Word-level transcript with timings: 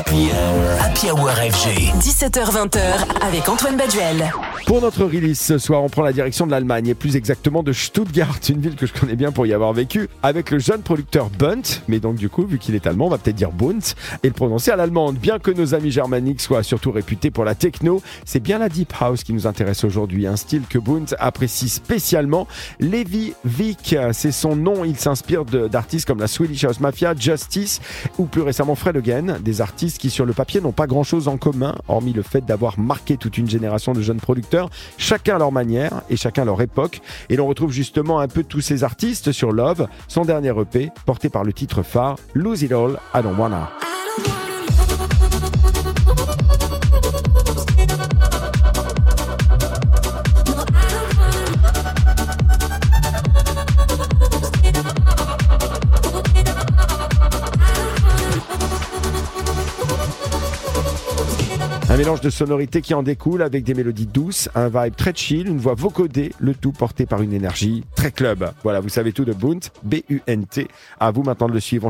Happy 0.00 1.10
Hour 1.10 1.28
FG. 1.28 1.92
17h20h 2.00 2.80
avec 3.20 3.46
Antoine 3.50 3.76
Baduel. 3.76 4.32
Pour 4.66 4.80
notre 4.80 5.04
release 5.04 5.40
ce 5.40 5.58
soir, 5.58 5.82
on 5.82 5.88
prend 5.88 6.02
la 6.02 6.12
direction 6.12 6.46
de 6.46 6.52
l'Allemagne 6.52 6.86
et 6.86 6.94
plus 6.94 7.16
exactement 7.16 7.64
de 7.64 7.72
Stuttgart, 7.72 8.38
une 8.48 8.60
ville 8.60 8.76
que 8.76 8.86
je 8.86 8.92
connais 8.92 9.16
bien 9.16 9.32
pour 9.32 9.44
y 9.44 9.52
avoir 9.52 9.72
vécu, 9.72 10.08
avec 10.22 10.52
le 10.52 10.60
jeune 10.60 10.82
producteur 10.82 11.28
Bunt. 11.28 11.62
Mais 11.88 11.98
donc 11.98 12.14
du 12.14 12.28
coup, 12.28 12.46
vu 12.46 12.58
qu'il 12.58 12.76
est 12.76 12.86
allemand, 12.86 13.06
on 13.06 13.10
va 13.10 13.18
peut-être 13.18 13.36
dire 13.36 13.50
Bunt 13.50 13.80
et 14.22 14.28
le 14.28 14.32
prononcer 14.32 14.70
à 14.70 14.76
l'allemande. 14.76 15.16
Bien 15.16 15.40
que 15.40 15.50
nos 15.50 15.74
amis 15.74 15.90
germaniques 15.90 16.40
soient 16.40 16.62
surtout 16.62 16.92
réputés 16.92 17.32
pour 17.32 17.44
la 17.44 17.56
techno, 17.56 18.00
c'est 18.24 18.38
bien 18.38 18.58
la 18.58 18.68
deep 18.68 18.92
house 19.00 19.24
qui 19.24 19.32
nous 19.32 19.48
intéresse 19.48 19.82
aujourd'hui, 19.82 20.28
un 20.28 20.36
style 20.36 20.62
que 20.68 20.78
Bunt 20.78 21.16
apprécie 21.18 21.68
spécialement. 21.68 22.46
Levi 22.78 23.32
Vick, 23.44 23.96
c'est 24.12 24.32
son 24.32 24.54
nom. 24.54 24.84
Il 24.84 24.96
s'inspire 24.96 25.44
d'artistes 25.44 26.06
comme 26.06 26.20
la 26.20 26.28
Swedish 26.28 26.62
House 26.64 26.78
Mafia, 26.78 27.14
Justice 27.18 27.80
ou 28.18 28.26
plus 28.26 28.42
récemment 28.42 28.76
Fred 28.76 28.96
Again, 28.96 29.38
des 29.40 29.60
artistes 29.60 29.98
qui 29.98 30.10
sur 30.10 30.26
le 30.26 30.32
papier 30.32 30.60
n'ont 30.60 30.70
pas 30.70 30.86
grand-chose 30.86 31.26
en 31.26 31.38
commun, 31.38 31.74
hormis 31.88 32.12
le 32.12 32.22
fait 32.22 32.44
d'avoir 32.44 32.78
marqué 32.78 33.16
toute 33.16 33.36
une 33.36 33.50
génération 33.50 33.92
de 33.92 34.00
jeunes 34.00 34.20
producteurs, 34.20 34.49
chacun 34.98 35.36
à 35.36 35.38
leur 35.38 35.52
manière 35.52 36.02
et 36.10 36.16
chacun 36.16 36.42
à 36.42 36.44
leur 36.44 36.60
époque. 36.62 37.00
Et 37.28 37.36
l'on 37.36 37.46
retrouve 37.46 37.72
justement 37.72 38.20
un 38.20 38.28
peu 38.28 38.44
tous 38.44 38.60
ces 38.60 38.84
artistes 38.84 39.32
sur 39.32 39.52
Love, 39.52 39.88
son 40.08 40.24
dernier 40.24 40.52
EP, 40.60 40.90
porté 41.06 41.28
par 41.28 41.44
le 41.44 41.52
titre 41.52 41.82
phare 41.82 42.16
Lose 42.34 42.62
It 42.62 42.72
All, 42.72 42.98
I 43.14 43.22
Don't 43.22 43.38
Wanna. 43.38 43.89
Mélange 62.00 62.22
de 62.22 62.30
sonorités 62.30 62.80
qui 62.80 62.94
en 62.94 63.02
découle 63.02 63.42
avec 63.42 63.62
des 63.62 63.74
mélodies 63.74 64.06
douces, 64.06 64.48
un 64.54 64.68
vibe 64.68 64.96
très 64.96 65.12
chill, 65.14 65.46
une 65.46 65.58
voix 65.58 65.74
vocodée, 65.74 66.32
le 66.38 66.54
tout 66.54 66.72
porté 66.72 67.04
par 67.04 67.20
une 67.20 67.34
énergie 67.34 67.84
très 67.94 68.10
club. 68.10 68.52
Voilà, 68.62 68.80
vous 68.80 68.88
savez 68.88 69.12
tout 69.12 69.26
de 69.26 69.34
Bunt, 69.34 69.60
B-U-N-T. 69.82 70.68
À 70.98 71.10
vous 71.10 71.22
maintenant 71.22 71.46
de 71.46 71.52
le 71.52 71.60
suivre. 71.60 71.86